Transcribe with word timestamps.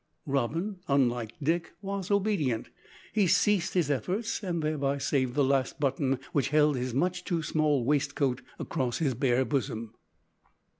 Robin, 0.25 0.77
unlike 0.87 1.33
Dick, 1.43 1.73
was 1.83 2.09
obedient. 2.09 2.71
He 3.13 3.27
ceased 3.27 3.75
his 3.75 3.91
efforts, 3.91 4.41
and 4.41 4.63
thereby 4.63 4.97
saved 4.97 5.35
the 5.35 5.43
last 5.43 5.79
button 5.79 6.17
which 6.33 6.49
held 6.49 6.75
his 6.75 6.91
much 6.91 7.23
too 7.23 7.43
small 7.43 7.85
waistcoat 7.85 8.41
across 8.57 8.97
his 8.97 9.13
bare 9.13 9.45
bosom. 9.45 9.93